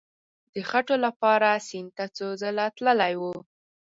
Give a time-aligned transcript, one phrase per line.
[0.53, 3.35] د خټو لپاره سیند ته څو ځله تللی وو.